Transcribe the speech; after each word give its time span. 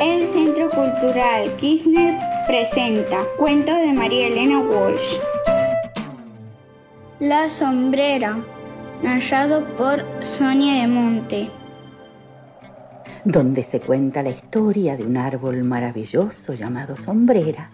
El 0.00 0.26
Centro 0.26 0.68
Cultural 0.70 1.54
Kirchner 1.56 2.18
presenta 2.48 3.24
Cuento 3.38 3.72
de 3.72 3.92
María 3.92 4.26
Elena 4.26 4.58
Walsh. 4.58 5.18
La 7.20 7.48
sombrera, 7.48 8.44
narrado 9.04 9.64
por 9.76 10.04
Sonia 10.20 10.80
de 10.80 10.88
Monte. 10.88 11.50
Donde 13.24 13.62
se 13.62 13.80
cuenta 13.80 14.22
la 14.22 14.30
historia 14.30 14.96
de 14.96 15.04
un 15.04 15.16
árbol 15.16 15.62
maravilloso 15.62 16.54
llamado 16.54 16.96
sombrera 16.96 17.70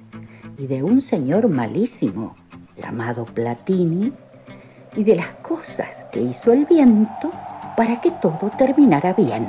y 0.59 0.67
de 0.67 0.83
un 0.83 1.01
señor 1.01 1.49
malísimo 1.49 2.37
llamado 2.77 3.25
Platini 3.25 4.13
y 4.95 5.05
de 5.05 5.17
las 5.17 5.29
cosas 5.37 6.05
que 6.13 6.21
hizo 6.21 6.53
el 6.53 6.67
viento 6.67 7.31
para 7.79 8.01
que 8.03 8.11
todo 8.11 8.51
terminara 8.59 9.15
bien. 9.15 9.47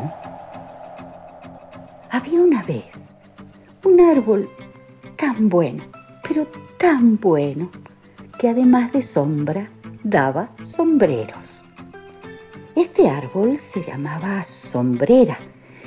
Había 2.18 2.42
una 2.42 2.64
vez 2.64 2.96
un 3.86 4.02
árbol 4.02 4.50
tan 5.16 5.50
bueno, 5.50 5.84
pero 6.28 6.48
tan 6.80 7.20
bueno, 7.20 7.70
que 8.40 8.50
además 8.50 8.92
de 8.92 9.04
sombra 9.04 9.70
daba 10.04 10.50
sombreros. 10.64 11.66
Este 12.76 13.08
árbol 13.08 13.60
se 13.60 13.84
llamaba 13.84 14.44
sombrera 14.44 15.38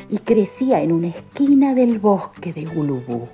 y 0.09 0.19
crecía 0.19 0.81
en 0.81 0.93
una 0.93 1.09
esquina 1.09 1.75
del 1.75 1.99
bosque 1.99 2.53
de 2.53 2.65
Gulubú. 2.65 3.29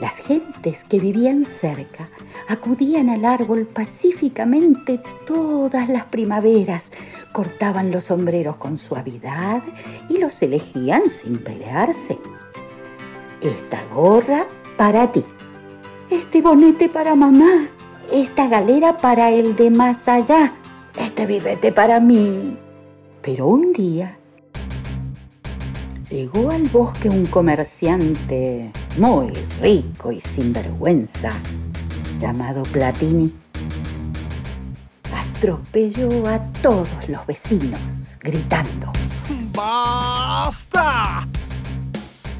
Las 0.00 0.18
gentes 0.18 0.84
que 0.84 1.00
vivían 1.00 1.44
cerca 1.44 2.08
acudían 2.48 3.10
al 3.10 3.24
árbol 3.24 3.66
pacíficamente 3.66 5.00
todas 5.26 5.88
las 5.88 6.04
primaveras, 6.04 6.92
cortaban 7.32 7.90
los 7.90 8.04
sombreros 8.04 8.56
con 8.56 8.78
suavidad 8.78 9.60
y 10.08 10.18
los 10.18 10.40
elegían 10.40 11.08
sin 11.08 11.38
pelearse. 11.38 12.16
Esta 13.40 13.82
gorra 13.92 14.46
para 14.76 15.10
ti, 15.10 15.24
este 16.10 16.42
bonete 16.42 16.88
para 16.88 17.16
mamá, 17.16 17.68
esta 18.12 18.46
galera 18.46 18.98
para 18.98 19.30
el 19.30 19.56
de 19.56 19.70
más 19.70 20.06
allá, 20.06 20.52
este 20.96 21.26
birrete 21.26 21.72
para 21.72 21.98
mí. 21.98 22.56
Pero 23.20 23.48
un 23.48 23.72
día 23.72 24.16
llegó 26.08 26.52
al 26.52 26.68
bosque 26.68 27.10
un 27.10 27.26
comerciante 27.26 28.72
muy 28.98 29.30
rico 29.60 30.10
y 30.10 30.20
sinvergüenza, 30.20 31.32
llamado 32.18 32.64
Platini. 32.64 33.32
Atropelló 35.12 36.26
a 36.26 36.40
todos 36.60 37.08
los 37.08 37.24
vecinos, 37.26 38.18
gritando. 38.20 38.92
¡Basta! 39.54 41.28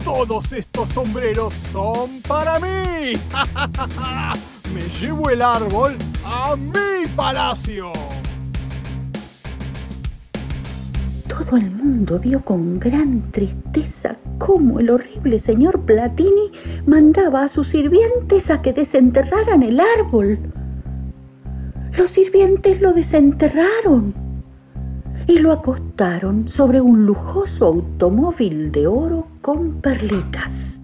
Todos 0.03 0.53
estos 0.53 0.89
sombreros 0.89 1.55
son 1.55 2.21
para 2.23 2.59
mí. 2.59 3.13
Me 4.75 4.83
llevo 5.01 5.31
el 5.31 5.43
árbol 5.43 5.97
a 6.25 6.57
mi 6.57 7.07
palacio. 7.15 7.93
Todo 11.39 11.57
el 11.57 11.71
mundo 11.71 12.19
vio 12.19 12.45
con 12.45 12.81
gran 12.81 13.31
tristeza 13.31 14.17
cómo 14.39 14.81
el 14.81 14.91
horrible 14.91 15.39
señor 15.39 15.83
Platini 15.83 16.51
mandaba 16.85 17.45
a 17.45 17.49
sus 17.49 17.69
sirvientes 17.69 18.51
a 18.51 18.61
que 18.61 18.73
desenterraran 18.73 19.63
el 19.63 19.79
árbol. 19.79 20.41
Los 21.97 22.11
sirvientes 22.11 22.81
lo 22.81 22.93
desenterraron 22.93 24.15
y 25.29 25.39
lo 25.39 25.53
acostaron 25.53 26.49
sobre 26.49 26.81
un 26.81 27.07
lujoso 27.07 27.67
automóvil 27.67 28.73
de 28.73 28.89
oro 28.89 29.29
con 29.41 29.81
perlitas. 29.81 30.81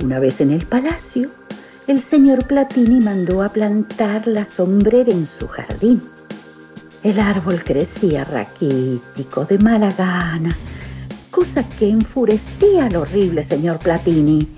Una 0.00 0.20
vez 0.20 0.40
en 0.40 0.52
el 0.52 0.66
palacio, 0.66 1.30
el 1.88 2.00
señor 2.00 2.46
Platini 2.46 3.00
mandó 3.00 3.42
a 3.42 3.48
plantar 3.48 4.28
la 4.28 4.44
sombrera 4.44 5.10
en 5.10 5.26
su 5.26 5.48
jardín. 5.48 6.13
El 7.04 7.20
árbol 7.20 7.62
crecía 7.62 8.24
raquítico, 8.24 9.44
de 9.44 9.58
mala 9.58 9.92
gana, 9.92 10.56
cosa 11.30 11.68
que 11.68 11.90
enfurecía 11.90 12.86
al 12.86 12.96
horrible 12.96 13.44
señor 13.44 13.78
Platini. 13.78 14.48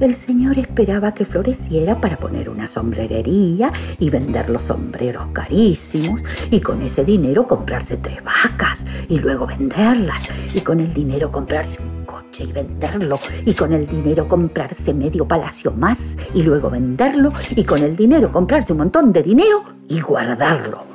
El 0.00 0.16
señor 0.16 0.58
esperaba 0.58 1.14
que 1.14 1.24
floreciera 1.24 2.00
para 2.00 2.16
poner 2.16 2.48
una 2.50 2.66
sombrerería 2.66 3.70
y 4.00 4.10
vender 4.10 4.50
los 4.50 4.64
sombreros 4.64 5.28
carísimos 5.28 6.24
y 6.50 6.58
con 6.60 6.82
ese 6.82 7.04
dinero 7.04 7.46
comprarse 7.46 7.98
tres 7.98 8.18
vacas 8.24 8.84
y 9.08 9.20
luego 9.20 9.46
venderlas 9.46 10.24
y 10.52 10.60
con 10.62 10.80
el 10.80 10.92
dinero 10.92 11.30
comprarse 11.30 11.80
un 11.80 12.01
y 12.40 12.52
venderlo 12.52 13.18
y 13.44 13.54
con 13.54 13.72
el 13.72 13.86
dinero 13.86 14.26
comprarse 14.26 14.94
medio 14.94 15.26
palacio 15.26 15.72
más 15.72 16.16
y 16.34 16.42
luego 16.42 16.70
venderlo 16.70 17.32
y 17.50 17.64
con 17.64 17.82
el 17.82 17.96
dinero 17.96 18.32
comprarse 18.32 18.72
un 18.72 18.78
montón 18.78 19.12
de 19.12 19.22
dinero 19.22 19.64
y 19.88 20.00
guardarlo. 20.00 20.86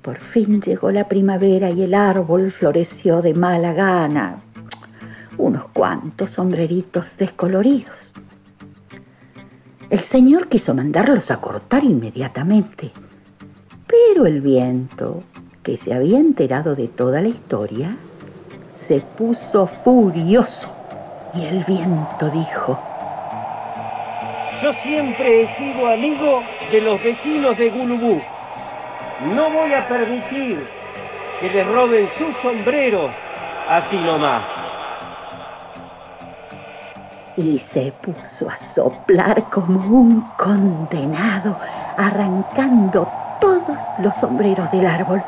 Por 0.00 0.18
fin 0.18 0.60
llegó 0.60 0.90
la 0.90 1.08
primavera 1.08 1.70
y 1.70 1.82
el 1.82 1.94
árbol 1.94 2.50
floreció 2.50 3.22
de 3.22 3.34
mala 3.34 3.72
gana, 3.72 4.42
unos 5.38 5.66
cuantos 5.68 6.32
sombreritos 6.32 7.16
descoloridos. 7.16 8.12
El 9.90 10.00
señor 10.00 10.48
quiso 10.48 10.74
mandarlos 10.74 11.30
a 11.30 11.40
cortar 11.40 11.84
inmediatamente, 11.84 12.92
pero 13.86 14.26
el 14.26 14.40
viento, 14.40 15.22
que 15.64 15.78
se 15.78 15.94
había 15.94 16.18
enterado 16.18 16.76
de 16.76 16.88
toda 16.88 17.22
la 17.22 17.28
historia, 17.28 17.96
se 18.74 19.00
puso 19.00 19.66
furioso 19.66 20.76
y 21.34 21.46
el 21.46 21.64
viento 21.64 22.28
dijo, 22.30 22.78
Yo 24.62 24.72
siempre 24.74 25.42
he 25.42 25.56
sido 25.56 25.88
amigo 25.88 26.42
de 26.70 26.80
los 26.82 27.02
vecinos 27.02 27.56
de 27.56 27.70
Gulubú. 27.70 28.20
No 29.34 29.50
voy 29.50 29.72
a 29.72 29.88
permitir 29.88 30.68
que 31.40 31.48
les 31.48 31.66
roben 31.66 32.08
sus 32.18 32.36
sombreros 32.42 33.10
así 33.68 33.96
nomás 33.96 34.44
y 37.36 37.58
se 37.58 37.90
puso 37.90 38.48
a 38.48 38.56
soplar 38.56 39.50
como 39.50 39.80
un 39.80 40.20
condenado, 40.36 41.58
arrancando 41.96 43.10
todos 43.40 43.78
los 43.98 44.14
sombreros 44.14 44.70
del 44.70 44.86
árbol. 44.86 45.22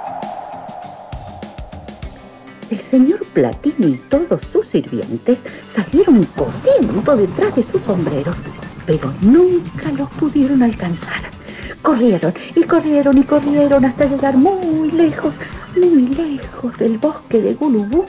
El 2.68 2.78
señor 2.78 3.24
Platini 3.26 3.86
y 3.86 4.02
todos 4.08 4.42
sus 4.42 4.66
sirvientes 4.66 5.44
salieron 5.66 6.24
corriendo 6.24 7.16
detrás 7.16 7.54
de 7.54 7.62
sus 7.62 7.82
sombreros, 7.82 8.38
pero 8.84 9.14
nunca 9.20 9.92
los 9.92 10.10
pudieron 10.10 10.64
alcanzar. 10.64 11.20
Corrieron 11.80 12.34
y 12.56 12.64
corrieron 12.64 13.18
y 13.18 13.22
corrieron 13.22 13.84
hasta 13.84 14.06
llegar 14.06 14.36
muy 14.36 14.90
lejos, 14.90 15.36
muy 15.76 16.08
lejos 16.08 16.76
del 16.76 16.98
bosque 16.98 17.40
de 17.40 17.54
Gulubú 17.54 18.06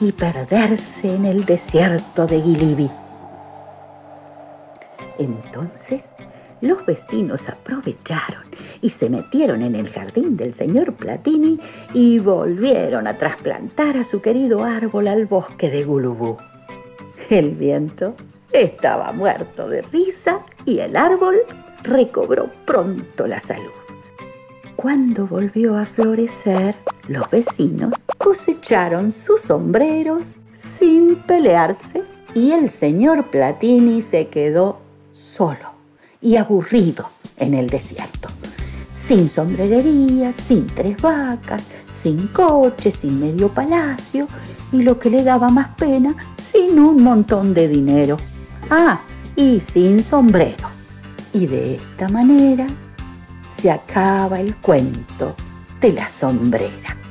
y 0.00 0.10
perderse 0.10 1.14
en 1.14 1.24
el 1.24 1.44
desierto 1.44 2.26
de 2.26 2.40
Gilibi. 2.40 2.90
Entonces 5.18 6.08
los 6.62 6.86
vecinos 6.86 7.48
aprovecharon 7.48 8.44
y 8.80 8.90
se 8.90 9.10
metieron 9.10 9.62
en 9.62 9.74
el 9.74 9.88
jardín 9.88 10.36
del 10.36 10.54
señor 10.54 10.94
Platini 10.94 11.60
y 11.92 12.20
volvieron 12.20 13.06
a 13.06 13.18
trasplantar 13.18 13.96
a 13.96 14.04
su 14.04 14.22
querido 14.22 14.64
árbol 14.64 15.08
al 15.08 15.26
bosque 15.26 15.68
de 15.68 15.84
Gulubú. 15.84 16.38
El 17.28 17.50
viento 17.56 18.14
estaba 18.52 19.12
muerto 19.12 19.68
de 19.68 19.82
risa 19.82 20.46
y 20.64 20.78
el 20.78 20.96
árbol 20.96 21.36
recobró 21.82 22.48
pronto 22.64 23.26
la 23.26 23.40
salud. 23.40 23.70
Cuando 24.76 25.26
volvió 25.26 25.76
a 25.76 25.84
florecer, 25.84 26.76
los 27.08 27.28
vecinos 27.28 27.92
cosecharon 28.18 29.10
sus 29.10 29.40
sombreros 29.40 30.36
sin 30.56 31.16
pelearse 31.16 32.04
y 32.34 32.52
el 32.52 32.70
señor 32.70 33.30
Platini 33.30 34.00
se 34.00 34.28
quedó 34.28 34.78
solo 35.10 35.71
y 36.22 36.36
aburrido 36.36 37.10
en 37.36 37.54
el 37.54 37.68
desierto, 37.68 38.28
sin 38.90 39.28
sombrerería, 39.28 40.32
sin 40.32 40.66
tres 40.66 40.96
vacas, 41.02 41.64
sin 41.92 42.28
coche, 42.28 42.90
sin 42.90 43.20
medio 43.20 43.48
palacio 43.48 44.28
y 44.72 44.82
lo 44.82 44.98
que 44.98 45.10
le 45.10 45.22
daba 45.22 45.50
más 45.50 45.74
pena, 45.76 46.14
sin 46.40 46.78
un 46.78 47.02
montón 47.02 47.52
de 47.52 47.68
dinero. 47.68 48.16
Ah, 48.70 49.00
y 49.36 49.60
sin 49.60 50.02
sombrero. 50.02 50.68
Y 51.32 51.46
de 51.46 51.74
esta 51.74 52.08
manera 52.08 52.66
se 53.46 53.70
acaba 53.70 54.40
el 54.40 54.56
cuento 54.56 55.34
de 55.80 55.92
la 55.92 56.08
sombrera. 56.08 57.01